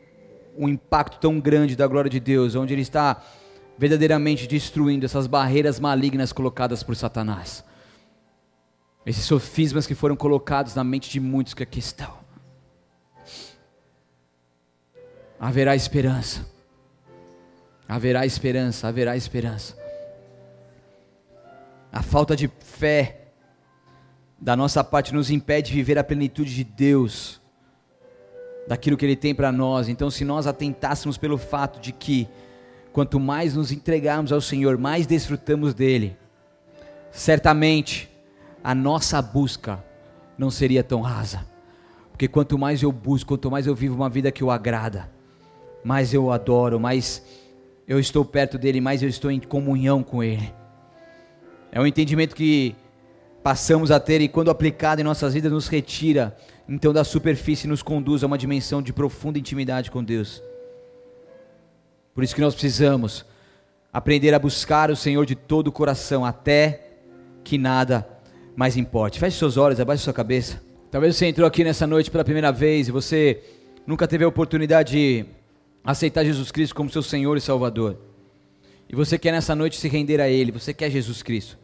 [0.56, 3.22] um impacto tão grande da glória de Deus, onde Ele está
[3.78, 7.64] verdadeiramente destruindo essas barreiras malignas colocadas por Satanás.
[9.06, 12.25] Esses sofismas que foram colocados na mente de muitos que aqui estão.
[15.38, 16.46] Haverá esperança.
[17.88, 19.76] Haverá esperança, haverá esperança.
[21.92, 23.28] A falta de fé
[24.38, 27.40] da nossa parte nos impede de viver a plenitude de Deus,
[28.66, 29.88] daquilo que Ele tem para nós.
[29.88, 32.28] Então, se nós atentássemos pelo fato de que,
[32.92, 36.16] quanto mais nos entregarmos ao Senhor, mais desfrutamos dEle,
[37.10, 38.10] certamente
[38.62, 39.82] a nossa busca
[40.36, 41.46] não seria tão rasa.
[42.10, 45.08] Porque quanto mais eu busco, quanto mais eu vivo uma vida que o agrada,
[45.86, 47.22] mais eu adoro, mais
[47.86, 50.52] eu estou perto dele, mais eu estou em comunhão com ele.
[51.70, 52.74] É um entendimento que
[53.40, 56.36] passamos a ter e quando aplicado em nossas vidas nos retira
[56.68, 60.42] então da superfície e nos conduz a uma dimensão de profunda intimidade com Deus.
[62.12, 63.24] Por isso que nós precisamos
[63.92, 66.96] aprender a buscar o Senhor de todo o coração até
[67.44, 68.04] que nada
[68.56, 69.20] mais importe.
[69.20, 70.60] Feche seus olhos, abaixe sua cabeça.
[70.90, 73.40] Talvez você entrou aqui nessa noite pela primeira vez e você
[73.86, 75.35] nunca teve a oportunidade de
[75.86, 77.96] aceitar Jesus Cristo como seu Senhor e Salvador.
[78.88, 81.56] E você quer nessa noite se render a Ele, você quer Jesus Cristo.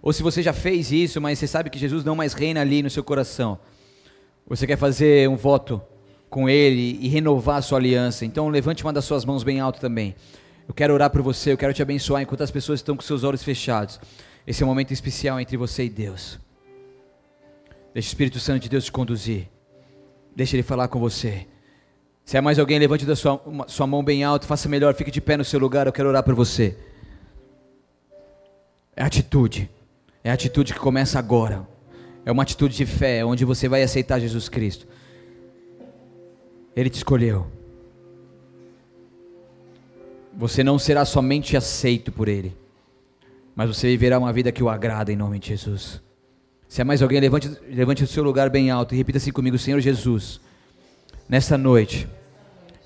[0.00, 2.82] Ou se você já fez isso, mas você sabe que Jesus não mais reina ali
[2.82, 3.58] no seu coração.
[4.46, 5.82] Você quer fazer um voto
[6.30, 8.24] com Ele e renovar a sua aliança.
[8.24, 10.14] Então levante uma das suas mãos bem alto também.
[10.66, 13.24] Eu quero orar por você, eu quero te abençoar enquanto as pessoas estão com seus
[13.24, 14.00] olhos fechados.
[14.46, 16.38] Esse é um momento especial entre você e Deus.
[17.92, 19.48] Deixe o Espírito Santo de Deus te conduzir.
[20.34, 21.46] Deixe Ele falar com você.
[22.26, 25.12] Se há mais alguém, levante da sua, uma, sua mão bem alto, faça melhor, fique
[25.12, 26.76] de pé no seu lugar, eu quero orar por você.
[28.96, 29.70] É atitude.
[30.24, 31.64] É atitude que começa agora.
[32.24, 34.88] É uma atitude de fé, onde você vai aceitar Jesus Cristo.
[36.74, 37.46] Ele te escolheu.
[40.36, 42.56] Você não será somente aceito por Ele,
[43.54, 46.02] mas você viverá uma vida que o agrada em nome de Jesus.
[46.68, 49.56] Se há mais alguém, levante, levante o seu lugar bem alto e repita assim comigo:
[49.56, 50.40] Senhor Jesus,
[51.28, 52.08] nesta noite,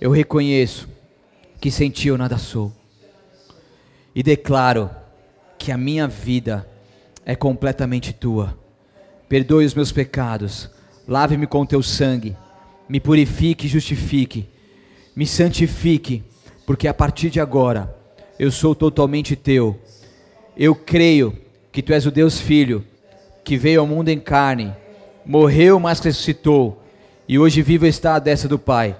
[0.00, 0.88] eu reconheço
[1.60, 2.72] que sem Ti eu nada sou,
[4.14, 4.90] e declaro
[5.58, 6.66] que a minha vida
[7.24, 8.58] é completamente Tua.
[9.28, 10.70] Perdoe os meus pecados,
[11.06, 12.36] lave-me com Teu sangue,
[12.88, 14.48] me purifique e justifique,
[15.14, 16.24] me santifique,
[16.66, 17.94] porque a partir de agora
[18.38, 19.78] eu sou totalmente Teu.
[20.56, 21.36] Eu creio
[21.70, 22.84] que Tu és o Deus Filho
[23.44, 24.74] que veio ao mundo em carne,
[25.24, 26.79] morreu, mas ressuscitou,
[27.30, 28.96] e hoje vivo está à destra do Pai.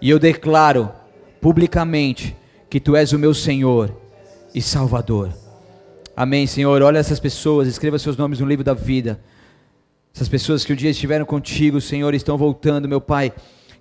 [0.00, 0.90] E eu declaro
[1.38, 2.34] publicamente
[2.70, 3.94] que tu és o meu Senhor
[4.54, 5.28] e Salvador.
[6.16, 6.80] Amém, Senhor.
[6.80, 9.20] Olha essas pessoas, escreva seus nomes no livro da vida.
[10.14, 13.34] Essas pessoas que um dia estiveram contigo, Senhor, estão voltando, meu Pai.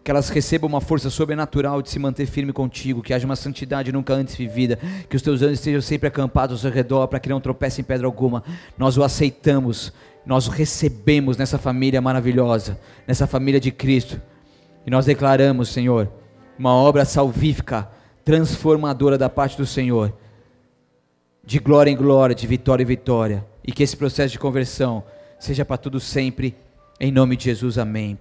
[0.04, 3.94] Que elas recebam uma força sobrenatural de se manter firme contigo, que haja uma santidade
[3.94, 4.78] nunca antes vivida,
[5.10, 7.86] que os teus anjos estejam sempre acampados ao seu redor para que não tropecem em
[7.86, 8.44] pedra alguma.
[8.78, 9.94] Nós o aceitamos,
[10.28, 14.22] nós recebemos nessa família maravilhosa, nessa família de Cristo.
[14.86, 16.12] E nós declaramos, Senhor,
[16.60, 17.90] uma obra salvífica,
[18.26, 20.14] transformadora da parte do Senhor,
[21.46, 25.02] de glória em glória, de vitória em vitória, e que esse processo de conversão
[25.40, 26.54] seja para tudo sempre,
[27.00, 28.16] em nome de Jesus, amém.